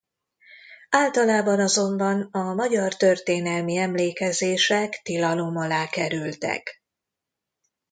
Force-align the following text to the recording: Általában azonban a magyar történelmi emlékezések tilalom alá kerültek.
Általában 0.89 1.59
azonban 1.59 2.21
a 2.31 2.53
magyar 2.53 2.95
történelmi 2.95 3.77
emlékezések 3.77 5.01
tilalom 5.03 5.57
alá 5.57 5.87
kerültek. 5.87 6.83